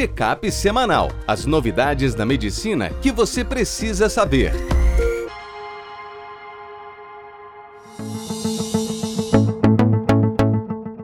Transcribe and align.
Check-up 0.00 0.50
semanal. 0.50 1.12
As 1.26 1.44
novidades 1.44 2.14
da 2.14 2.24
medicina 2.24 2.88
que 3.02 3.12
você 3.12 3.44
precisa 3.44 4.08
saber. 4.08 4.50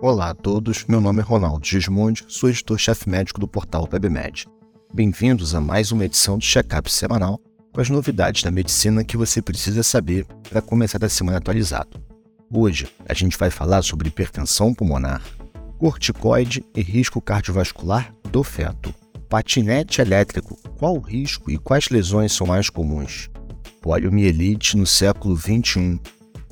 Olá 0.01 0.31
a 0.31 0.35
todos, 0.35 0.87
meu 0.87 0.99
nome 0.99 1.21
é 1.21 1.23
Ronaldo 1.23 1.67
Gismondi, 1.67 2.25
sou 2.27 2.49
editor-chefe 2.49 3.07
médico 3.11 3.39
do 3.39 3.47
portal 3.47 3.87
PebMed. 3.87 4.47
Bem-vindos 4.95 5.55
a 5.55 5.61
mais 5.61 5.93
uma 5.93 6.07
edição 6.07 6.39
do 6.39 6.45
Check-up 6.45 6.91
semanal 6.91 7.39
com 7.75 7.83
as 7.83 7.91
novidades 7.91 8.43
da 8.43 8.51
medicina 8.51 9.05
que 9.05 9.19
você 9.19 9.43
precisa 9.43 9.83
saber 9.83 10.25
para 10.49 10.63
começar 10.63 11.05
a 11.05 11.09
semana 11.11 11.37
atualizado. 11.37 12.03
Hoje 12.51 12.89
a 13.07 13.13
gente 13.13 13.37
vai 13.37 13.51
falar 13.51 13.83
sobre 13.83 14.09
hipertensão 14.09 14.73
pulmonar, 14.73 15.21
corticoide 15.79 16.65
e 16.75 16.83
risco 16.83 17.21
cardiovascular 17.21 18.13
do 18.31 18.43
feto. 18.43 18.95
Patinete 19.29 20.01
elétrico, 20.01 20.57
qual 20.79 20.97
o 20.97 21.01
risco 21.01 21.51
e 21.51 21.59
quais 21.59 21.89
lesões 21.89 22.33
são 22.33 22.47
mais 22.47 22.71
comuns? 22.71 23.29
Poliomielite 23.81 24.77
no 24.77 24.87
século 24.87 25.37
XXI. 25.37 26.01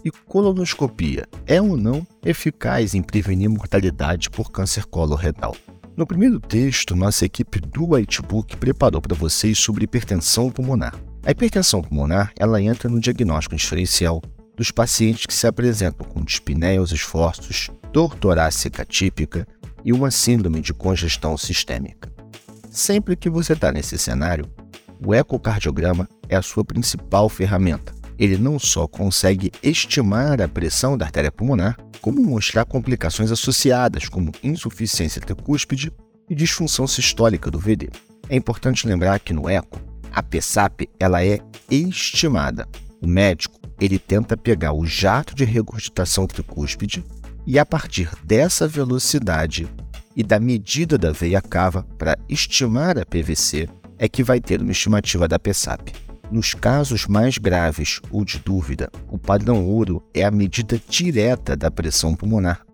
E 0.05 0.11
colonoscopia 0.11 1.27
é 1.47 1.62
ou 1.62 1.77
não 1.77 2.07
eficaz 2.25 2.95
em 2.95 3.03
prevenir 3.03 3.48
mortalidade 3.48 4.29
por 4.29 4.51
câncer 4.51 4.84
coloretal? 4.84 5.56
No 5.97 6.06
primeiro 6.06 6.41
texto, 6.41 6.97
nossa 6.97 7.25
equipe 7.25 7.61
do 7.61 7.93
Whitebook 7.93 8.56
preparou 8.56 9.01
para 9.01 9.15
vocês 9.15 9.59
sobre 9.59 9.84
hipertensão 9.84 10.51
pulmonar. 10.51 10.95
A 11.25 11.31
hipertensão 11.31 11.81
pulmonar 11.81 12.33
ela 12.39 12.61
entra 12.61 12.91
no 12.91 13.01
diagnóstico 13.01 13.56
diferencial 13.56 14.20
dos 14.56 14.70
pacientes 14.70 15.25
que 15.25 15.33
se 15.33 15.47
apresentam 15.47 16.06
com 16.06 16.23
dispneia 16.23 16.81
aos 16.81 16.93
esforços, 16.93 17.70
dor 17.95 18.16
torácica 18.16 18.84
típica 18.84 19.47
e 19.84 19.93
uma 19.93 20.11
síndrome 20.11 20.61
de 20.61 20.75
congestão 20.75 21.39
sistêmica. 21.39 22.12
Sempre 22.69 23.15
que 23.15 23.30
você 23.30 23.53
está 23.53 23.70
nesse 23.70 23.97
cenário, 23.97 24.50
o 25.06 25.14
ecocardiograma 25.14 26.09
é 26.28 26.34
a 26.34 26.42
sua 26.42 26.65
principal 26.65 27.28
ferramenta. 27.28 27.95
Ele 28.19 28.37
não 28.37 28.59
só 28.59 28.89
consegue 28.89 29.53
estimar 29.62 30.42
a 30.42 30.48
pressão 30.48 30.98
da 30.98 31.05
artéria 31.05 31.31
pulmonar, 31.31 31.78
como 32.00 32.20
mostrar 32.20 32.65
complicações 32.65 33.31
associadas, 33.31 34.09
como 34.09 34.33
insuficiência 34.42 35.20
tricúspide 35.20 35.92
e 36.28 36.34
disfunção 36.34 36.89
sistólica 36.89 37.48
do 37.48 37.61
VD. 37.61 37.91
É 38.28 38.34
importante 38.34 38.89
lembrar 38.89 39.20
que 39.20 39.33
no 39.33 39.48
eco, 39.48 39.81
a 40.11 40.20
PSAP 40.20 40.89
ela 40.98 41.25
é 41.25 41.39
estimada. 41.70 42.67
O 43.00 43.06
médico 43.06 43.56
ele 43.81 44.00
tenta 44.00 44.37
pegar 44.37 44.72
o 44.72 44.84
jato 44.84 45.33
de 45.33 45.45
regurgitação 45.45 46.27
tricúspide 46.27 47.05
e 47.47 47.59
a 47.59 47.67
partir 47.67 48.11
dessa 48.25 48.67
velocidade 48.67 49.69
e 50.17 50.23
da 50.23 50.39
medida 50.39 50.97
da 50.97 51.12
veia 51.12 51.42
cava 51.42 51.83
para 51.98 52.17
estimar 52.28 52.98
a 52.98 53.05
PVC 53.05 53.69
é 53.98 54.09
que 54.09 54.23
vai 54.23 54.41
ter 54.41 54.61
uma 54.61 54.73
estimativa 54.73 55.28
da 55.28 55.39
PSAP. 55.39 55.92
Nos 56.31 56.55
casos 56.55 57.06
mais 57.06 57.37
graves 57.37 58.00
ou 58.11 58.25
de 58.25 58.39
dúvida, 58.39 58.91
o 59.09 59.19
padrão 59.19 59.67
ouro 59.67 60.03
é 60.15 60.25
a 60.25 60.31
medida 60.31 60.81
direta 60.89 61.55
da 61.55 61.70
pressão 61.70 62.15
pulmonar, 62.15 62.65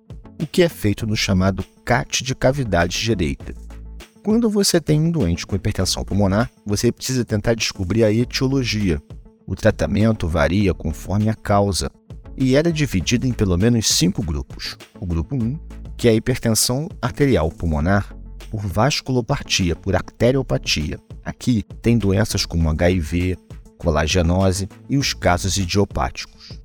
o 0.41 0.46
que 0.46 0.62
é 0.62 0.68
feito 0.68 1.06
no 1.06 1.16
chamado 1.16 1.64
CAT 1.84 2.22
de 2.22 2.34
cavidade 2.34 2.98
direita. 3.00 3.54
Quando 4.22 4.48
você 4.48 4.80
tem 4.80 5.00
um 5.00 5.10
doente 5.10 5.46
com 5.46 5.56
hipertensão 5.56 6.04
pulmonar, 6.04 6.50
você 6.64 6.92
precisa 6.92 7.24
tentar 7.24 7.54
descobrir 7.54 8.04
a 8.04 8.12
etiologia. 8.12 9.02
O 9.46 9.56
tratamento 9.56 10.28
varia 10.28 10.72
conforme 10.72 11.28
a 11.28 11.34
causa 11.34 11.91
e 12.41 12.56
era 12.56 12.72
dividido 12.72 13.27
em 13.27 13.33
pelo 13.33 13.58
menos 13.58 13.86
cinco 13.86 14.22
grupos. 14.22 14.78
O 14.98 15.05
grupo 15.05 15.36
1, 15.36 15.58
que 15.94 16.08
é 16.08 16.12
a 16.12 16.14
hipertensão 16.14 16.88
arterial 17.02 17.50
pulmonar 17.50 18.16
por 18.50 18.62
vasculopatia, 18.62 19.77
por 19.77 19.94
arteriopatia. 19.94 20.98
Aqui 21.22 21.62
tem 21.82 21.98
doenças 21.98 22.47
como 22.47 22.70
HIV, 22.70 23.36
colagenose 23.77 24.66
e 24.88 24.97
os 24.97 25.12
casos 25.12 25.58
idiopáticos. 25.58 26.59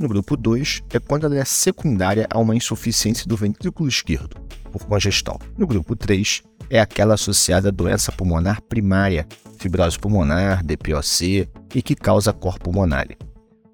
No 0.00 0.08
grupo 0.08 0.36
2 0.36 0.82
é 0.92 0.98
quando 0.98 1.26
ela 1.26 1.38
é 1.38 1.44
secundária 1.44 2.26
a 2.28 2.38
uma 2.38 2.56
insuficiência 2.56 3.24
do 3.26 3.36
ventrículo 3.36 3.88
esquerdo, 3.88 4.36
por 4.72 4.84
congestão. 4.84 5.38
No 5.56 5.66
grupo 5.66 5.94
3 5.94 6.42
é 6.68 6.80
aquela 6.80 7.14
associada 7.14 7.68
à 7.68 7.70
doença 7.70 8.10
pulmonar 8.10 8.60
primária, 8.62 9.28
fibrose 9.58 9.96
pulmonar, 9.96 10.64
DPOC 10.64 11.48
e 11.72 11.82
que 11.82 11.94
causa 11.94 12.32
cor 12.32 12.58
pulmonar. 12.58 13.06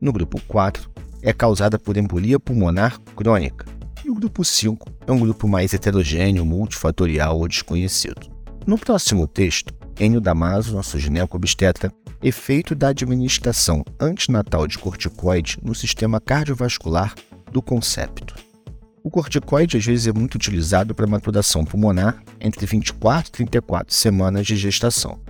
No 0.00 0.12
grupo 0.12 0.38
4 0.47 0.97
é 1.26 1.32
causada 1.32 1.76
por 1.76 1.97
embolia 1.97 2.38
pulmonar 2.38 3.00
crônica. 3.16 3.66
E 4.04 4.09
o 4.09 4.14
grupo 4.14 4.44
5 4.44 4.88
é 5.09 5.10
um 5.10 5.19
grupo 5.19 5.48
mais 5.48 5.75
heterogêneo, 5.75 6.47
multifatorial 6.47 7.41
ou 7.41 7.48
desconhecido. 7.48 8.31
No 8.64 8.78
próximo 8.78 9.26
texto, 9.26 9.75
Enio 9.98 10.20
Damaso, 10.20 10.72
nosso 10.72 11.00
gineco-obstetra, 11.00 11.92
efeito 12.22 12.76
da 12.76 12.88
administração 12.88 13.84
antinatal 13.98 14.69
de 14.69 14.78
corticoide 14.78 15.59
no 15.65 15.75
sistema 15.75 16.20
cardiovascular 16.20 17.12
do 17.50 17.60
concepto. 17.60 18.36
O 19.03 19.10
corticoide 19.10 19.76
às 19.76 19.84
vezes 19.84 20.06
é 20.06 20.12
muito 20.12 20.36
utilizado 20.36 20.94
para 20.94 21.09
maturação 21.09 21.65
pulmonar 21.65 22.22
entre 22.41 22.65
24 22.66 23.31
e 23.31 23.32
34 23.32 23.92
semanas 23.92 24.47
de 24.47 24.56
gestação. 24.56 25.20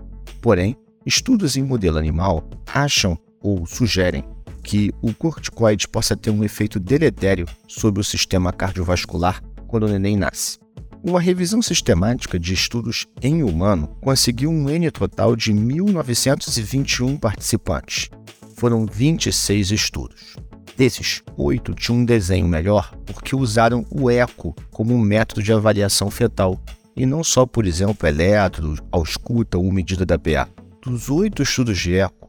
Porém, 0.43 0.77
estudos 1.07 1.57
em 1.57 1.63
modelo 1.63 1.97
animal 1.97 2.47
acham 2.67 3.19
ou 3.41 3.65
sugerem 3.65 4.25
que 4.67 4.93
o 5.01 5.15
corticoide 5.15 5.87
possa 5.87 6.17
ter 6.17 6.31
um 6.31 6.43
efeito 6.43 6.81
deletério 6.81 7.47
sobre 7.69 8.01
o 8.01 8.05
sistema 8.05 8.53
cardiovascular 8.53 9.41
quando 9.69 9.85
o 9.85 9.89
neném 9.89 10.17
nasce. 10.17 10.59
Uma 11.05 11.21
revisão 11.21 11.63
sistemática 11.63 12.37
de 12.37 12.53
estudos 12.53 13.07
em 13.23 13.45
humano 13.45 13.97
conseguiu 14.01 14.51
um 14.51 14.69
N 14.69 14.91
total 14.91 15.37
de 15.37 15.53
1.921 15.53 17.17
participantes. 17.17 18.11
Foram 18.57 18.85
26 18.85 19.71
estudos. 19.71 20.35
Desses, 20.77 21.23
oito 21.37 21.73
tinham 21.73 22.01
um 22.01 22.05
desenho 22.05 22.49
melhor 22.49 22.93
porque 23.07 23.37
usaram 23.37 23.87
o 23.89 24.11
eco 24.11 24.53
como 24.73 24.93
um 24.93 25.01
método 25.01 25.45
de 25.45 25.53
avaliação 25.53 26.11
fetal, 26.11 26.61
e 26.97 27.07
não 27.07 27.23
só, 27.23 27.47
por 27.47 27.67
exemplo, 27.67 28.09
eletro, 28.09 28.75
ausculta 28.91 29.59
ou 29.59 29.71
medida 29.71 30.05
da 30.05 30.19
PA. 30.19 30.49
Dos 30.83 31.09
oito 31.09 31.43
estudos 31.43 31.79
de 31.79 31.95
eco, 31.95 32.29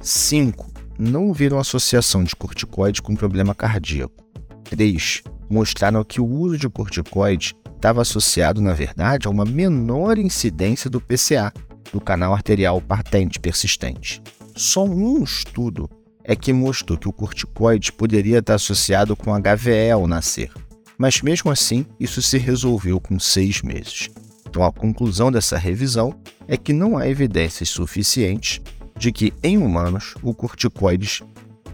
cinco 0.00 0.73
não 0.98 1.32
viram 1.32 1.58
associação 1.58 2.22
de 2.24 2.34
corticoide 2.36 3.02
com 3.02 3.14
problema 3.14 3.54
cardíaco. 3.54 4.24
Três 4.64 5.22
mostraram 5.48 6.04
que 6.04 6.20
o 6.20 6.26
uso 6.26 6.58
de 6.58 6.68
corticoide 6.68 7.54
estava 7.76 8.02
associado, 8.02 8.60
na 8.60 8.72
verdade, 8.72 9.26
a 9.26 9.30
uma 9.30 9.44
menor 9.44 10.18
incidência 10.18 10.88
do 10.88 11.00
PCA, 11.00 11.52
do 11.92 12.00
canal 12.00 12.32
arterial 12.32 12.80
patente 12.80 13.38
persistente. 13.38 14.22
Só 14.56 14.84
um 14.84 15.22
estudo 15.22 15.88
é 16.22 16.34
que 16.34 16.52
mostrou 16.52 16.98
que 16.98 17.08
o 17.08 17.12
corticoide 17.12 17.92
poderia 17.92 18.38
estar 18.38 18.54
associado 18.54 19.14
com 19.14 19.32
HVE 19.38 19.90
ao 19.92 20.06
nascer, 20.06 20.50
mas 20.96 21.20
mesmo 21.20 21.50
assim 21.50 21.84
isso 22.00 22.22
se 22.22 22.38
resolveu 22.38 22.98
com 22.98 23.18
seis 23.18 23.60
meses. 23.60 24.08
Então 24.48 24.64
a 24.64 24.72
conclusão 24.72 25.30
dessa 25.30 25.58
revisão 25.58 26.14
é 26.48 26.56
que 26.56 26.72
não 26.72 26.96
há 26.96 27.08
evidências 27.08 27.68
suficientes 27.68 28.60
de 28.96 29.12
que 29.12 29.32
em 29.42 29.58
humanos 29.58 30.14
o 30.22 30.34
corticoides 30.34 31.22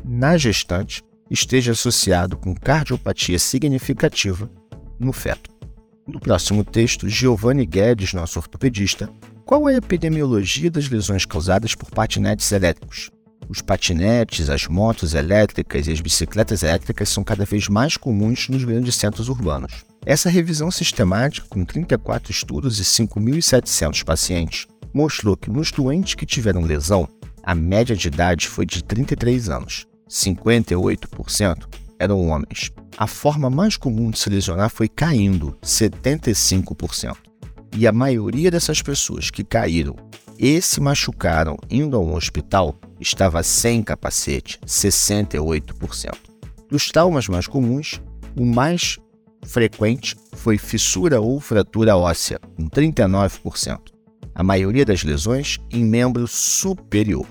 na 0.05 0.37
gestante 0.37 1.03
esteja 1.31 1.73
associado 1.73 2.37
com 2.37 2.55
cardiopatia 2.55 3.39
significativa 3.39 4.51
no 4.99 5.13
feto. 5.13 5.51
No 6.07 6.19
próximo 6.19 6.65
texto, 6.65 7.09
Giovanni 7.09 7.65
Guedes, 7.65 8.13
nosso 8.13 8.39
ortopedista, 8.39 9.09
qual 9.45 9.69
é 9.69 9.75
a 9.75 9.79
epidemiologia 9.79 10.71
das 10.71 10.89
lesões 10.89 11.25
causadas 11.25 11.75
por 11.75 11.91
patinetes 11.91 12.51
elétricos? 12.51 13.11
Os 13.49 13.61
patinetes, 13.61 14.49
as 14.49 14.67
motos 14.69 15.15
elétricas 15.15 15.87
e 15.87 15.93
as 15.93 16.01
bicicletas 16.01 16.63
elétricas 16.63 17.09
são 17.09 17.25
cada 17.25 17.45
vez 17.45 17.69
mais 17.69 17.97
comuns 17.97 18.49
nos 18.49 18.63
grandes 18.63 18.95
centros 18.95 19.29
urbanos. 19.29 19.85
Essa 20.07 20.31
revisão 20.31 20.71
sistemática, 20.71 21.47
com 21.49 21.65
34 21.65 22.31
estudos 22.31 22.79
e 22.79 22.85
5.700 22.85 24.05
pacientes, 24.05 24.67
mostrou 24.93 25.37
que 25.37 25.51
nos 25.51 25.71
doentes 25.71 26.15
que 26.15 26.27
tiveram 26.27 26.63
lesão, 26.63 27.09
a 27.43 27.55
média 27.55 27.97
de 27.97 28.09
idade 28.09 28.49
foi 28.49 28.67
de 28.67 28.83
33 28.85 29.49
anos, 29.49 29.87
58% 30.09 31.67
eram 31.99 32.29
homens. 32.29 32.73
A 32.97 33.07
forma 33.07 33.51
mais 33.51 33.77
comum 33.77 34.11
de 34.11 34.19
se 34.19 34.31
lesionar 34.31 34.71
foi 34.71 34.89
caindo, 34.89 35.57
75%. 35.63 37.17
E 37.77 37.87
a 37.87 37.93
maioria 37.93 38.51
dessas 38.51 38.83
pessoas 38.83 39.31
que 39.31 39.45
caíram 39.45 39.95
e 40.39 40.61
se 40.63 40.81
machucaram 40.81 41.57
indo 41.71 41.97
a 41.97 42.01
um 42.01 42.15
hospital 42.15 42.75
estava 42.99 43.43
sem 43.43 43.83
capacete, 43.83 44.59
68%. 44.67 46.15
Dos 46.71 46.89
traumas 46.89 47.29
mais 47.29 47.47
comuns, 47.47 48.01
o 48.37 48.45
mais 48.45 48.99
frequente 49.43 50.17
foi 50.33 50.57
fissura 50.57 51.21
ou 51.21 51.39
fratura 51.41 51.97
óssea, 51.97 52.41
com 52.57 52.69
39%. 52.69 53.79
A 54.41 54.43
maioria 54.43 54.87
das 54.87 55.05
lesões 55.05 55.59
em 55.71 55.85
membro 55.85 56.27
superior. 56.27 57.27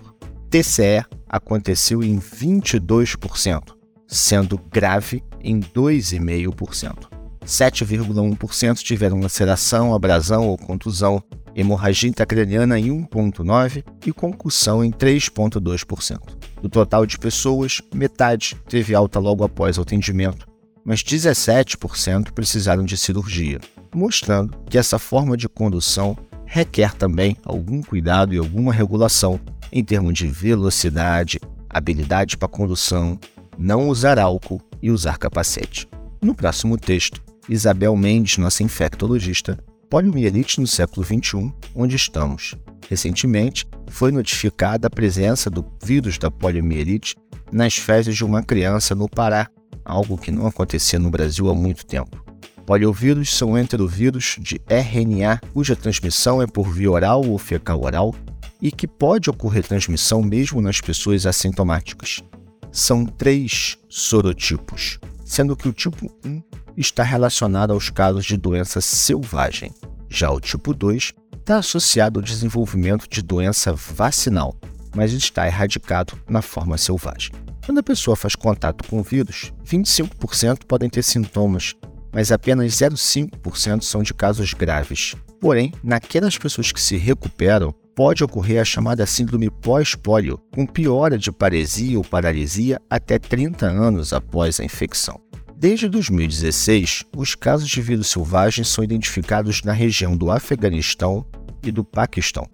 TCE 0.47 1.03
aconteceu 1.27 2.03
em 2.03 2.19
22%, 2.19 3.73
sendo 4.07 4.59
grave 4.71 5.23
em 5.41 5.59
2,5%. 5.59 7.09
7,1% 7.43 8.77
tiveram 8.83 9.21
laceração, 9.21 9.95
abrasão 9.95 10.49
ou 10.49 10.55
contusão 10.55 11.19
hemorragia 11.55 12.11
intracraniana 12.11 12.79
em 12.79 12.89
1,9% 13.07 13.83
e 14.05 14.13
concussão 14.13 14.85
em 14.85 14.91
3,2%. 14.91 16.19
Do 16.61 16.69
total 16.69 17.07
de 17.07 17.17
pessoas, 17.17 17.81
metade 17.91 18.55
teve 18.69 18.93
alta 18.93 19.17
logo 19.17 19.43
após 19.43 19.79
o 19.79 19.81
atendimento, 19.81 20.47
mas 20.85 21.01
17% 21.01 22.33
precisaram 22.33 22.85
de 22.85 22.95
cirurgia, 22.95 23.59
mostrando 23.95 24.55
que 24.69 24.77
essa 24.77 24.99
forma 24.99 25.35
de 25.35 25.49
condução 25.49 26.15
requer 26.49 26.95
também 26.95 27.37
algum 27.45 27.79
cuidado 27.83 28.33
e 28.33 28.37
alguma 28.39 28.73
regulação 28.73 29.39
em 29.71 29.83
termos 29.83 30.15
de 30.15 30.25
velocidade, 30.25 31.39
habilidade 31.69 32.35
para 32.35 32.47
condução, 32.47 33.19
não 33.55 33.87
usar 33.87 34.17
álcool 34.17 34.59
e 34.81 34.89
usar 34.89 35.19
capacete. 35.19 35.87
No 36.19 36.33
próximo 36.33 36.75
texto, 36.75 37.21
Isabel 37.47 37.95
Mendes, 37.95 38.39
nossa 38.39 38.63
infectologista, 38.63 39.59
poliomielite 39.91 40.59
no 40.59 40.65
século 40.65 41.05
XXI, 41.05 41.53
onde 41.75 41.95
estamos. 41.95 42.55
Recentemente, 42.89 43.67
foi 43.85 44.11
notificada 44.11 44.87
a 44.87 44.89
presença 44.89 45.51
do 45.51 45.63
vírus 45.83 46.17
da 46.17 46.31
poliomielite 46.31 47.15
nas 47.51 47.75
fezes 47.75 48.15
de 48.15 48.25
uma 48.25 48.41
criança 48.41 48.95
no 48.95 49.07
Pará, 49.07 49.47
algo 49.85 50.17
que 50.17 50.31
não 50.31 50.47
acontecia 50.47 50.97
no 50.97 51.11
Brasil 51.11 51.47
há 51.47 51.53
muito 51.53 51.85
tempo. 51.85 52.28
Poliovírus 52.69 53.35
são 53.35 53.57
enterovírus 53.57 54.35
de 54.39 54.61
RNA 54.69 55.41
cuja 55.55 55.75
transmissão 55.75 56.39
é 56.39 56.45
por 56.45 56.69
via 56.71 56.91
oral 56.91 57.25
ou 57.25 57.35
fecal-oral 57.39 58.13
e 58.61 58.71
que 58.71 58.87
pode 58.87 59.27
ocorrer 59.27 59.65
transmissão 59.65 60.21
mesmo 60.21 60.61
nas 60.61 60.79
pessoas 60.79 61.25
assintomáticas. 61.25 62.23
São 62.71 63.07
três 63.07 63.75
sorotipos, 63.89 64.99
sendo 65.25 65.55
que 65.55 65.67
o 65.67 65.73
tipo 65.73 66.13
1 66.23 66.43
está 66.77 67.01
relacionado 67.01 67.73
aos 67.73 67.89
casos 67.89 68.23
de 68.23 68.37
doença 68.37 68.79
selvagem. 68.81 69.73
Já 70.07 70.29
o 70.29 70.39
tipo 70.39 70.71
2 70.71 71.11
está 71.39 71.57
associado 71.57 72.19
ao 72.19 72.23
desenvolvimento 72.23 73.09
de 73.09 73.23
doença 73.23 73.73
vacinal, 73.73 74.55
mas 74.95 75.11
está 75.11 75.47
erradicado 75.47 76.13
na 76.29 76.43
forma 76.43 76.77
selvagem. 76.77 77.31
Quando 77.65 77.79
a 77.79 77.83
pessoa 77.83 78.15
faz 78.15 78.35
contato 78.35 78.87
com 78.87 78.99
o 78.99 79.03
vírus, 79.03 79.51
25% 79.65 80.65
podem 80.67 80.87
ter 80.87 81.01
sintomas, 81.01 81.75
mas 82.11 82.31
apenas 82.31 82.73
0,5% 82.73 83.83
são 83.83 84.03
de 84.03 84.13
casos 84.13 84.53
graves. 84.53 85.15
Porém, 85.39 85.73
naquelas 85.83 86.37
pessoas 86.37 86.71
que 86.71 86.81
se 86.81 86.97
recuperam, 86.97 87.73
pode 87.95 88.23
ocorrer 88.23 88.61
a 88.61 88.65
chamada 88.65 89.05
síndrome 89.05 89.49
pós-pólio, 89.49 90.39
com 90.53 90.65
piora 90.65 91.17
de 91.17 91.31
paresia 91.31 91.97
ou 91.97 92.03
paralisia 92.03 92.79
até 92.89 93.19
30 93.19 93.65
anos 93.65 94.13
após 94.13 94.59
a 94.59 94.63
infecção. 94.63 95.19
Desde 95.57 95.89
2016, 95.89 97.03
os 97.17 97.35
casos 97.35 97.67
de 97.67 97.81
vírus 97.81 98.07
selvagem 98.07 98.63
são 98.63 98.81
identificados 98.81 99.61
na 99.63 99.73
região 99.73 100.15
do 100.15 100.31
Afeganistão 100.31 101.25
e 101.61 101.71
do 101.71 101.83
Paquistão. 101.83 102.47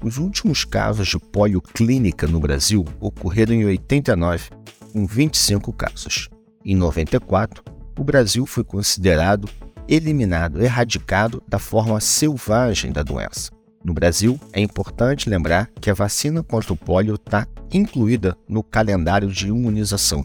Os 0.00 0.18
últimos 0.18 0.64
casos 0.64 1.08
de 1.08 1.18
polio 1.18 1.60
clínica 1.60 2.26
no 2.26 2.38
Brasil 2.38 2.84
ocorreram 3.00 3.54
em 3.54 3.64
89, 3.64 4.50
com 4.92 5.04
25 5.04 5.72
casos. 5.72 6.28
Em 6.64 6.76
94, 6.76 7.64
o 7.98 8.04
Brasil 8.04 8.46
foi 8.46 8.64
considerado 8.64 9.48
eliminado, 9.88 10.62
erradicado 10.62 11.42
da 11.46 11.58
forma 11.58 12.00
selvagem 12.00 12.92
da 12.92 13.02
doença. 13.02 13.50
No 13.84 13.92
Brasil, 13.92 14.38
é 14.52 14.60
importante 14.60 15.28
lembrar 15.28 15.68
que 15.80 15.90
a 15.90 15.94
vacina 15.94 16.42
contra 16.42 16.72
o 16.72 16.76
pólio 16.76 17.16
está 17.16 17.46
incluída 17.72 18.36
no 18.48 18.62
calendário 18.62 19.28
de 19.28 19.48
imunização. 19.48 20.24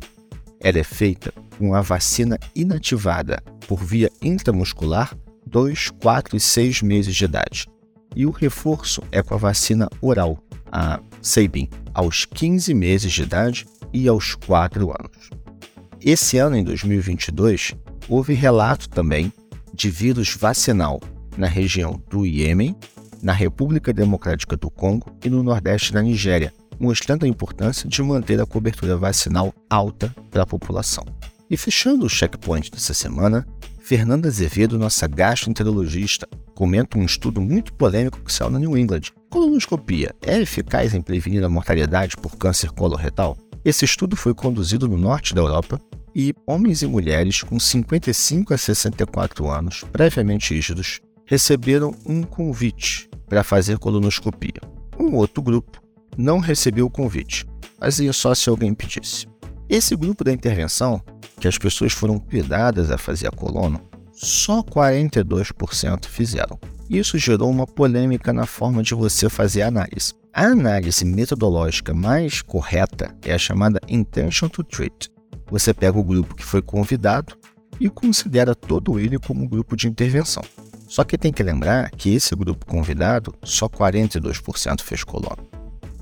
Ela 0.59 0.79
é 0.79 0.83
feita 0.83 1.33
com 1.57 1.73
a 1.73 1.81
vacina 1.81 2.37
inativada 2.55 3.41
por 3.67 3.83
via 3.83 4.11
intramuscular 4.21 5.17
2, 5.45 5.89
4 6.01 6.37
e 6.37 6.39
6 6.39 6.81
meses 6.83 7.15
de 7.15 7.25
idade. 7.25 7.65
E 8.15 8.25
o 8.25 8.31
reforço 8.31 9.01
é 9.11 9.23
com 9.23 9.33
a 9.33 9.37
vacina 9.37 9.89
oral, 10.01 10.37
a 10.71 10.99
Sabin, 11.21 11.69
aos 11.93 12.25
15 12.25 12.73
meses 12.73 13.11
de 13.11 13.23
idade 13.23 13.65
e 13.91 14.07
aos 14.07 14.35
4 14.35 14.89
anos. 14.89 15.29
Esse 16.01 16.37
ano, 16.37 16.55
em 16.55 16.63
2022, 16.63 17.73
houve 18.07 18.33
relato 18.33 18.87
também 18.87 19.33
de 19.73 19.89
vírus 19.89 20.35
vacinal 20.35 20.99
na 21.35 21.47
região 21.47 22.01
do 22.09 22.25
Iêmen, 22.25 22.75
na 23.21 23.33
República 23.33 23.91
Democrática 23.91 24.55
do 24.55 24.69
Congo 24.69 25.11
e 25.23 25.29
no 25.29 25.41
Nordeste 25.41 25.91
da 25.91 26.01
Nigéria, 26.01 26.53
mostrando 26.79 27.25
a 27.25 27.27
importância 27.27 27.89
de 27.89 28.01
manter 28.03 28.39
a 28.39 28.45
cobertura 28.45 28.95
vacinal 28.95 29.53
alta 29.69 30.13
para 30.29 30.43
a 30.43 30.47
população. 30.47 31.03
E 31.49 31.57
fechando 31.57 32.05
o 32.05 32.09
checkpoint 32.09 32.69
dessa 32.69 32.93
semana, 32.93 33.45
Fernanda 33.79 34.27
Azevedo, 34.27 34.77
nossa 34.77 35.07
gastroenterologista, 35.07 36.27
comenta 36.53 36.97
um 36.97 37.05
estudo 37.05 37.41
muito 37.41 37.73
polêmico 37.73 38.19
que 38.19 38.33
saiu 38.33 38.49
na 38.49 38.59
New 38.59 38.77
England. 38.77 39.13
Colonoscopia 39.29 40.13
é 40.21 40.39
eficaz 40.39 40.93
em 40.93 41.01
prevenir 41.01 41.43
a 41.43 41.49
mortalidade 41.49 42.17
por 42.17 42.35
câncer 42.37 42.71
coloretal? 42.71 43.37
Esse 43.67 43.83
estudo 43.83 44.15
foi 44.15 44.33
conduzido 44.33 44.87
no 44.87 44.95
norte 44.95 45.35
da 45.35 45.41
Europa 45.41 45.77
e 46.15 46.33
homens 46.47 46.83
e 46.83 46.87
mulheres 46.87 47.41
com 47.41 47.59
55 47.59 48.53
a 48.53 48.57
64 48.57 49.45
anos, 49.49 49.83
previamente 49.91 50.53
rígidos, 50.53 51.01
receberam 51.25 51.93
um 52.05 52.23
convite 52.23 53.09
para 53.27 53.43
fazer 53.43 53.77
colonoscopia. 53.77 54.61
Um 54.97 55.13
outro 55.15 55.43
grupo 55.43 55.81
não 56.17 56.39
recebeu 56.39 56.85
o 56.85 56.89
convite, 56.89 57.45
mas 57.77 57.99
ia 57.99 58.13
só 58.13 58.33
se 58.33 58.49
alguém 58.49 58.73
pedisse. 58.73 59.27
Esse 59.67 59.97
grupo 59.97 60.23
da 60.23 60.31
intervenção 60.31 61.01
que 61.37 61.45
as 61.49 61.57
pessoas 61.57 61.91
foram 61.91 62.19
cuidadas 62.19 62.89
a 62.89 62.97
fazer 62.97 63.27
a 63.27 63.31
colono, 63.31 63.81
só 64.13 64.63
42% 64.63 66.05
fizeram. 66.05 66.57
Isso 66.89 67.17
gerou 67.17 67.49
uma 67.49 67.67
polêmica 67.67 68.31
na 68.31 68.45
forma 68.45 68.81
de 68.81 68.95
você 68.95 69.27
fazer 69.27 69.63
a 69.63 69.67
análise. 69.67 70.13
A 70.37 70.43
análise 70.43 71.03
metodológica 71.03 71.95
mais 71.95 72.43
correta 72.43 73.11
é 73.23 73.33
a 73.33 73.39
chamada 73.39 73.81
Intention 73.87 74.47
to 74.47 74.63
Treat. 74.63 75.09
Você 75.49 75.73
pega 75.73 75.97
o 75.97 76.03
grupo 76.03 76.35
que 76.35 76.45
foi 76.45 76.61
convidado 76.61 77.35
e 77.79 77.89
considera 77.89 78.53
todo 78.53 78.99
ele 78.99 79.17
como 79.17 79.49
grupo 79.49 79.75
de 79.75 79.87
intervenção. 79.87 80.43
Só 80.87 81.03
que 81.03 81.17
tem 81.17 81.33
que 81.33 81.41
lembrar 81.41 81.89
que 81.89 82.13
esse 82.13 82.35
grupo 82.35 82.67
convidado, 82.67 83.33
só 83.41 83.67
42% 83.67 84.81
fez 84.81 85.03
colono. 85.03 85.49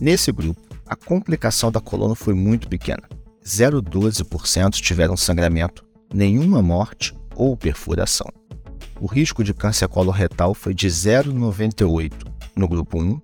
Nesse 0.01 0.33
grupo, 0.33 0.59
a 0.85 0.97
complicação 0.97 1.71
da 1.71 1.79
coluna 1.79 2.13
foi 2.13 2.33
muito 2.33 2.67
pequena. 2.67 3.03
0,12% 3.41 4.81
tiveram 4.81 5.15
sangramento, 5.15 5.85
nenhuma 6.13 6.61
morte 6.61 7.15
ou 7.37 7.55
perfuração. 7.55 8.27
O 8.99 9.05
risco 9.05 9.45
de 9.45 9.53
câncer 9.53 9.87
coloretal 9.87 10.53
foi 10.53 10.73
de 10.73 10.89
0,98 10.89 12.11
no 12.53 12.67
grupo 12.67 13.01
1 13.01 13.21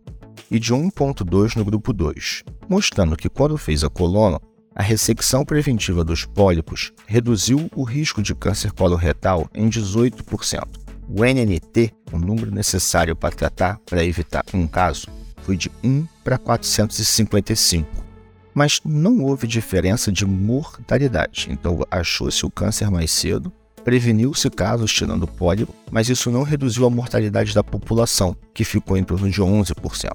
e 0.52 0.60
de 0.60 0.74
1,2 0.74 1.56
no 1.56 1.64
grupo 1.64 1.94
2, 1.94 2.44
mostrando 2.68 3.16
que 3.16 3.30
quando 3.30 3.58
fez 3.58 3.84
a 3.84 3.90
coluna, 3.90 4.40
a 4.76 4.84
ressecção 4.84 5.46
preventiva 5.46 6.04
dos 6.04 6.26
pólipos 6.26 6.92
reduziu 7.08 7.70
o 7.76 7.84
risco 7.84 8.22
de 8.22 8.36
câncer 8.36 8.72
coloretal 8.74 9.50
em 9.56 9.70
18%. 9.70 10.64
O 11.10 11.26
NNT, 11.26 11.92
o 12.12 12.20
número 12.20 12.52
necessário 12.52 13.16
para 13.16 13.36
tratar 13.36 13.80
para 13.86 14.04
evitar 14.04 14.44
um 14.54 14.68
caso, 14.68 15.08
foi 15.42 15.58
de 15.58 15.72
1 15.84 16.06
para 16.24 16.38
455 16.38 18.12
mas 18.54 18.82
não 18.84 19.22
houve 19.24 19.48
diferença 19.48 20.12
de 20.12 20.26
mortalidade. 20.26 21.48
Então, 21.50 21.80
achou-se 21.90 22.46
o 22.46 22.52
câncer 22.52 22.90
mais 22.90 23.12
cedo, 23.12 23.52
preveniu-se 23.84 24.50
casos 24.50 24.92
tirando 24.94 25.28
pólipo, 25.28 25.74
mas 25.90 26.10
isso 26.10 26.30
não 26.30 26.44
reduziu 26.44 26.86
a 26.86 26.90
mortalidade 26.90 27.54
da 27.54 27.64
população, 27.64 28.36
que 28.54 28.64
ficou 28.64 28.98
em 28.98 29.04
torno 29.04 29.30
de 29.30 29.42
11%. 29.42 30.12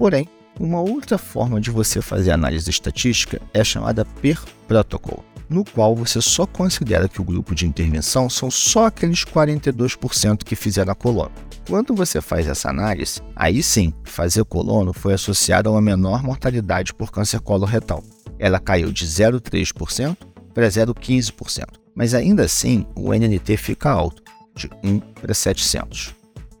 Porém, 0.00 0.26
uma 0.58 0.80
outra 0.80 1.18
forma 1.18 1.60
de 1.60 1.70
você 1.70 2.00
fazer 2.00 2.30
análise 2.30 2.70
estatística 2.70 3.38
é 3.52 3.62
chamada 3.62 4.02
per 4.02 4.42
protocol, 4.66 5.22
no 5.46 5.62
qual 5.62 5.94
você 5.94 6.22
só 6.22 6.46
considera 6.46 7.06
que 7.06 7.20
o 7.20 7.24
grupo 7.24 7.54
de 7.54 7.66
intervenção 7.66 8.30
são 8.30 8.50
só 8.50 8.86
aqueles 8.86 9.26
42% 9.26 10.42
que 10.42 10.56
fizeram 10.56 10.92
a 10.92 10.94
colônia. 10.94 11.34
Quando 11.68 11.94
você 11.94 12.22
faz 12.22 12.48
essa 12.48 12.70
análise, 12.70 13.20
aí 13.36 13.62
sim, 13.62 13.92
fazer 14.02 14.42
colono 14.46 14.94
foi 14.94 15.12
associado 15.12 15.68
a 15.68 15.72
uma 15.72 15.82
menor 15.82 16.22
mortalidade 16.22 16.94
por 16.94 17.12
câncer 17.12 17.40
coloretal. 17.40 18.02
Ela 18.38 18.58
caiu 18.58 18.90
de 18.90 19.04
0,3% 19.06 20.16
para 20.54 20.66
0,15%, 20.66 21.64
mas 21.94 22.14
ainda 22.14 22.44
assim 22.44 22.86
o 22.96 23.12
NNT 23.12 23.54
fica 23.58 23.90
alto, 23.90 24.22
de 24.56 24.66
1 24.82 24.98
para 24.98 25.34
700. 25.34 26.14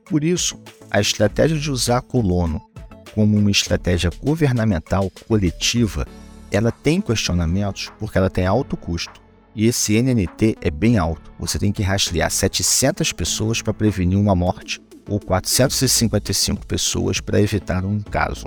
Por 0.04 0.24
isso, 0.24 0.60
a 0.90 1.00
estratégia 1.00 1.56
de 1.56 1.70
usar 1.70 2.02
colono 2.02 2.60
como 3.14 3.36
uma 3.36 3.50
estratégia 3.50 4.10
governamental 4.22 5.10
coletiva, 5.28 6.06
ela 6.50 6.72
tem 6.72 7.00
questionamentos 7.00 7.90
porque 7.98 8.18
ela 8.18 8.30
tem 8.30 8.46
alto 8.46 8.76
custo. 8.76 9.20
E 9.54 9.66
esse 9.66 10.00
NNT 10.00 10.56
é 10.60 10.70
bem 10.70 10.96
alto. 10.96 11.32
Você 11.38 11.58
tem 11.58 11.72
que 11.72 11.82
rastrear 11.82 12.30
700 12.30 13.12
pessoas 13.12 13.60
para 13.60 13.74
prevenir 13.74 14.18
uma 14.18 14.34
morte 14.34 14.80
ou 15.08 15.18
455 15.18 16.66
pessoas 16.66 17.20
para 17.20 17.40
evitar 17.40 17.84
um 17.84 18.00
caso. 18.00 18.46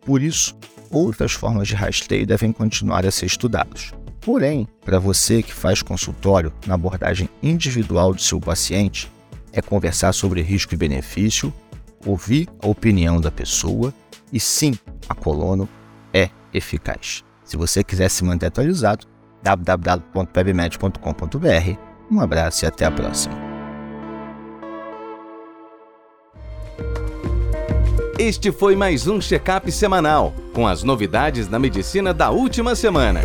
Por 0.00 0.22
isso, 0.22 0.56
outras 0.90 1.32
formas 1.32 1.68
de 1.68 1.74
rastreio 1.74 2.26
devem 2.26 2.52
continuar 2.52 3.06
a 3.06 3.10
ser 3.10 3.26
estudadas. 3.26 3.92
Porém, 4.20 4.66
para 4.84 4.98
você 4.98 5.42
que 5.42 5.54
faz 5.54 5.82
consultório 5.82 6.52
na 6.66 6.74
abordagem 6.74 7.28
individual 7.40 8.12
do 8.12 8.20
seu 8.20 8.40
paciente, 8.40 9.10
é 9.52 9.62
conversar 9.62 10.12
sobre 10.12 10.42
risco 10.42 10.74
e 10.74 10.76
benefício, 10.76 11.52
ouvir 12.04 12.48
a 12.62 12.66
opinião 12.66 13.18
da 13.20 13.30
pessoa 13.30 13.94
e 14.32 14.40
sim, 14.40 14.74
a 15.08 15.14
Colono 15.14 15.68
é 16.12 16.28
eficaz. 16.52 17.24
Se 17.44 17.56
você 17.56 17.84
quiser 17.84 18.10
se 18.10 18.24
manter 18.24 18.46
atualizado, 18.46 19.06
www.pebmed.com.br. 19.42 21.78
Um 22.10 22.20
abraço 22.20 22.64
e 22.64 22.66
até 22.66 22.84
a 22.84 22.90
próxima. 22.90 23.36
Este 28.18 28.50
foi 28.50 28.74
mais 28.74 29.06
um 29.06 29.20
check-up 29.20 29.70
semanal 29.70 30.32
com 30.54 30.66
as 30.66 30.82
novidades 30.82 31.46
da 31.46 31.58
medicina 31.58 32.14
da 32.14 32.30
última 32.30 32.74
semana. 32.74 33.20